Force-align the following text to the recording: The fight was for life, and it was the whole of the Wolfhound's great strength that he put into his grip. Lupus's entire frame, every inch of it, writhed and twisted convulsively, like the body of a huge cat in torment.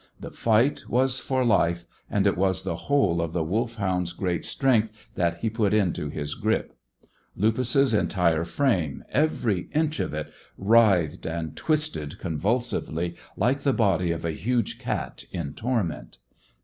The 0.19 0.31
fight 0.31 0.85
was 0.89 1.19
for 1.19 1.45
life, 1.45 1.85
and 2.09 2.25
it 2.25 2.35
was 2.35 2.63
the 2.63 2.75
whole 2.75 3.21
of 3.21 3.33
the 3.33 3.43
Wolfhound's 3.43 4.13
great 4.13 4.45
strength 4.45 5.11
that 5.13 5.37
he 5.41 5.49
put 5.51 5.75
into 5.75 6.09
his 6.09 6.33
grip. 6.33 6.75
Lupus's 7.35 7.93
entire 7.93 8.43
frame, 8.43 9.03
every 9.11 9.69
inch 9.75 9.99
of 9.99 10.11
it, 10.15 10.33
writhed 10.57 11.27
and 11.27 11.55
twisted 11.55 12.17
convulsively, 12.17 13.13
like 13.37 13.61
the 13.61 13.73
body 13.73 14.09
of 14.09 14.25
a 14.25 14.31
huge 14.31 14.79
cat 14.79 15.25
in 15.31 15.53
torment. 15.53 16.17